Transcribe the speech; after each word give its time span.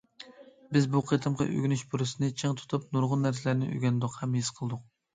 بىز 0.77 0.87
بۇ 0.95 1.01
قېتىمقى 1.11 1.47
ئۆگىنىش 1.51 1.85
پۇرسىتىنى 1.93 2.31
چىڭ 2.41 2.59
تۇتۇپ 2.65 2.91
نۇرغۇن 2.99 3.25
نەرسىلەرنى 3.29 3.73
ئۆگەندۇق 3.77 4.21
ھەم 4.25 4.39
ھېس 4.43 4.55
قىلدۇق. 4.61 4.87